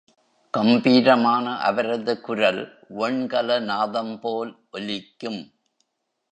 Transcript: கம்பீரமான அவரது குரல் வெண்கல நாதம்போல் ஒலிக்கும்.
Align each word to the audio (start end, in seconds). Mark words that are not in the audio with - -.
கம்பீரமான 0.53 1.57
அவரது 1.59 2.13
குரல் 2.21 2.61
வெண்கல 2.89 3.59
நாதம்போல் 3.61 4.53
ஒலிக்கும். 4.71 5.41